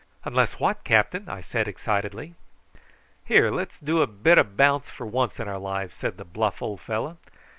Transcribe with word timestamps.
"Unless 0.25 0.53
what, 0.59 0.83
captain?" 0.83 1.29
I 1.29 1.41
said 1.41 1.67
excitedly. 1.67 2.33
"Here, 3.23 3.51
let's 3.51 3.79
do 3.79 4.01
a 4.01 4.07
bit 4.07 4.39
o' 4.39 4.43
bounce 4.43 4.89
for 4.89 5.05
once 5.05 5.39
in 5.39 5.47
our 5.47 5.59
lives," 5.59 5.95
said 5.95 6.17
the 6.17 6.25
bluff 6.25 6.59
old 6.59 6.81
fellow. 6.81 7.17